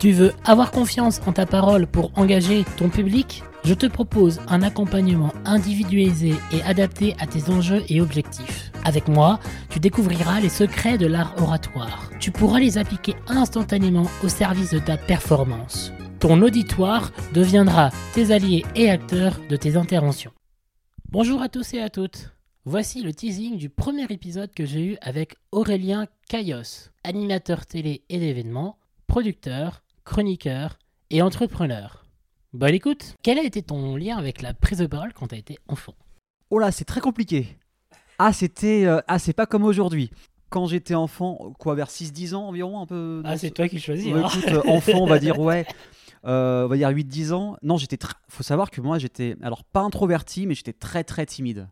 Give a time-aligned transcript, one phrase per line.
[0.00, 3.42] Tu veux avoir confiance en ta parole pour engager ton public?
[3.64, 8.72] Je te propose un accompagnement individualisé et adapté à tes enjeux et objectifs.
[8.86, 12.08] Avec moi, tu découvriras les secrets de l'art oratoire.
[12.18, 15.92] Tu pourras les appliquer instantanément au service de ta performance.
[16.18, 20.32] Ton auditoire deviendra tes alliés et acteurs de tes interventions.
[21.10, 22.34] Bonjour à tous et à toutes.
[22.64, 28.18] Voici le teasing du premier épisode que j'ai eu avec Aurélien Caillos, animateur télé et
[28.18, 30.78] d'événements, producteur, chroniqueur
[31.10, 32.04] et entrepreneur.
[32.52, 35.38] Bonne écoute Quel a été ton lien avec la prise de parole quand tu as
[35.38, 35.94] été enfant?
[36.50, 37.58] Oh là, c'est très compliqué.
[38.18, 38.84] Ah, c'était.
[38.86, 40.10] euh, ah, c'est pas comme aujourd'hui.
[40.50, 43.22] Quand j'étais enfant, quoi, vers 6-10 ans environ, un peu.
[43.24, 44.12] Ah, c'est ce- toi qui choisis.
[44.12, 45.64] Ouais, écoute, euh, enfant, on va dire, ouais.
[46.26, 47.56] Euh, on va dire 8-10 ans.
[47.62, 47.96] Non, j'étais.
[47.96, 49.36] tr- Faut savoir que moi, j'étais.
[49.42, 51.68] Alors, pas introverti, mais j'étais très, très timide.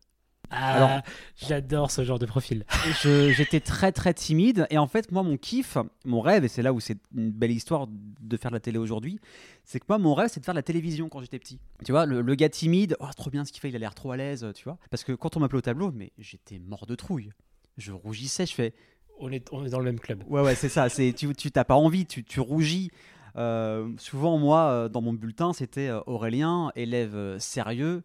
[0.51, 1.03] Ah,
[1.37, 2.65] j'adore ce genre de profil.
[3.03, 4.67] J'étais très, très timide.
[4.71, 7.51] Et en fait, moi, mon kiff, mon rêve, et c'est là où c'est une belle
[7.51, 9.21] histoire de faire de la télé aujourd'hui,
[9.65, 11.61] c'est que moi, mon rêve, c'est de faire de la télévision quand j'étais petit.
[11.85, 13.95] Tu vois, le, le gars timide, oh, trop bien ce qu'il fait, il a l'air
[13.95, 14.79] trop à l'aise, tu vois.
[14.91, 17.31] Parce que quand on m'appelait au tableau, mais j'étais mort de trouille.
[17.77, 18.75] Je rougissais, je fais.
[19.21, 20.23] On est, on est dans le même club.
[20.29, 20.89] Ouais, ouais, c'est ça.
[20.89, 22.91] C'est tu, tu t'as pas envie, tu, tu rougis.
[23.37, 28.03] Euh, souvent, moi, euh, dans mon bulletin, c'était euh, Aurélien, élève sérieux,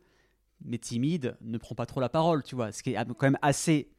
[0.65, 2.71] mais timide, ne prend pas trop la parole, tu vois.
[2.71, 3.89] Ce qui est quand même assez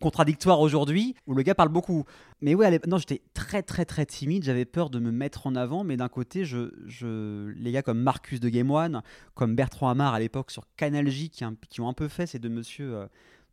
[0.00, 2.04] contradictoire aujourd'hui, où le gars parle beaucoup.
[2.40, 4.44] Mais ouais, l'ép- non, j'étais très, très, très timide.
[4.44, 8.38] J'avais peur de me mettre en avant, mais d'un côté, je, les gars comme Marcus
[8.38, 9.02] de Game One,
[9.34, 11.44] comme Bertrand Hamar à l'époque sur Canal J, qui
[11.80, 13.06] ont un peu fait ces deux monsieur, euh,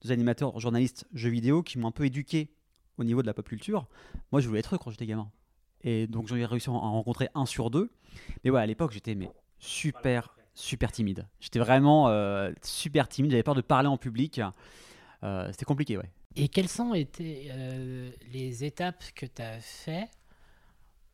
[0.03, 2.51] deux animateurs, journalistes, jeux vidéo, qui m'ont un peu éduqué
[2.99, 3.87] au niveau de la pop culture.
[4.31, 5.31] Moi, je voulais être eux quand j'étais gamin.
[5.81, 7.89] Et donc, j'en ai réussi à en rencontrer un sur deux.
[8.43, 11.27] Mais ouais, à l'époque, j'étais mais super, super timide.
[11.39, 13.31] J'étais vraiment euh, super timide.
[13.31, 14.41] J'avais peur de parler en public.
[15.23, 16.09] Euh, C'était compliqué, ouais.
[16.35, 20.09] Et quelles ont été euh, les étapes que tu as fait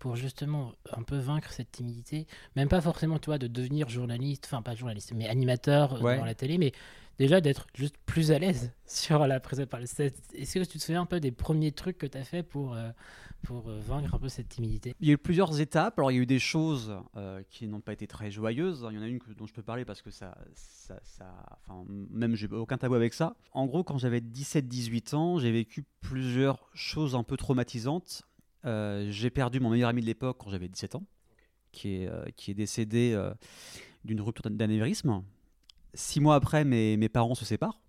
[0.02, 2.26] pour justement un peu vaincre cette timidité
[2.56, 6.18] Même pas forcément, toi, de devenir journaliste, enfin pas journaliste, mais animateur euh, Ouais.
[6.18, 6.72] dans la télé, mais
[7.20, 9.86] déjà d'être juste plus à l'aise sur la prise de parole.
[9.86, 12.74] Est-ce que tu te souviens un peu des premiers trucs que tu as fait pour,
[12.74, 12.90] euh,
[13.44, 14.96] pour euh, vaincre un peu cette timidité?
[15.02, 16.00] Il y a eu plusieurs étapes.
[16.00, 18.84] Alors, il y a eu des choses euh, qui n'ont pas été très joyeuses.
[18.90, 20.36] Il y en a une que- dont je peux parler parce que ça.
[20.56, 23.36] ça, ça- enfin, même, j'ai aucun tabou avec ça.
[23.52, 28.24] En gros, quand j'avais 17-18 ans, j'ai vécu plusieurs choses un peu traumatisantes.
[28.66, 31.04] Euh, j'ai perdu mon meilleur ami de l'époque quand j'avais 17 ans,
[31.72, 33.34] qui est, euh, qui est décédé euh,
[34.06, 35.24] d'une rupture d'anévrisme.
[35.94, 37.80] Six mois après, mes, mes parents se séparent.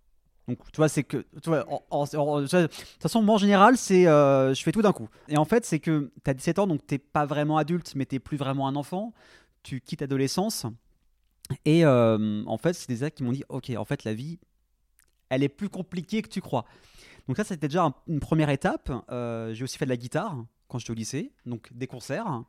[0.48, 1.18] Donc, tu vois, c'est que.
[1.18, 4.04] De toute façon, moi, en général, c'est.
[4.04, 5.08] je fais tout d'un coup.
[5.28, 8.06] Et en fait, c'est que tu as 17 ans, donc t'es pas vraiment adulte, mais
[8.06, 9.12] t'es plus vraiment un enfant.
[9.62, 10.66] Tu quittes l'adolescence.
[11.64, 14.40] Et en fait, c'est des actes qui m'ont dit Ok, en fait, la vie,
[15.28, 16.64] elle est plus compliquée que tu crois.
[17.28, 18.90] Donc, ça, c'était déjà un- une première étape.
[19.52, 22.42] J'ai aussi fait de la guitare quand j'étais au lycée, donc des concerts.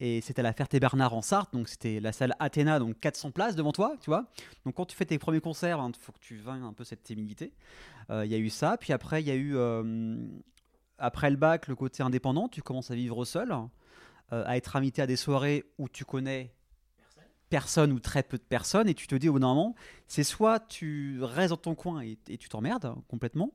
[0.00, 3.54] Et c'était à la Ferté-Bernard en Sarthe, donc c'était la salle Athéna, donc 400 places
[3.54, 4.26] devant toi, tu vois.
[4.64, 7.04] Donc quand tu fais tes premiers concerts, il faut que tu vainques un peu cette
[7.04, 7.52] timidité.
[8.10, 10.16] Euh, Il y a eu ça, puis après il y a eu, euh,
[10.98, 15.02] après le bac, le côté indépendant, tu commences à vivre seul, euh, à être invité
[15.02, 16.52] à des soirées où tu connais
[17.48, 19.74] personne ou très peu de personnes, et tu te dis au bout
[20.08, 23.52] c'est soit tu restes dans ton coin et, et tu t'emmerdes hein, complètement,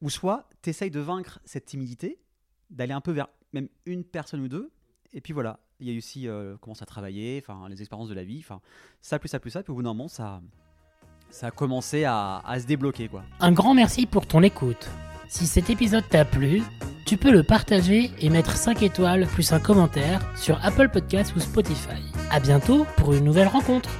[0.00, 2.20] ou soit tu essayes de vaincre cette timidité,
[2.70, 4.70] d'aller un peu vers même une personne ou deux,
[5.12, 8.14] et puis voilà, il y a aussi euh, commencer à travailler, enfin les expériences de
[8.14, 8.60] la vie, enfin
[9.00, 10.42] ça plus ça plus ça, puis au bout d'un moment ça,
[11.30, 13.24] ça a commencé à, à se débloquer quoi.
[13.40, 14.88] Un grand merci pour ton écoute.
[15.28, 16.62] Si cet épisode t'a plu,
[17.04, 21.40] tu peux le partager et mettre 5 étoiles plus un commentaire sur Apple Podcasts ou
[21.40, 22.02] Spotify.
[22.30, 23.90] À bientôt pour une nouvelle rencontre.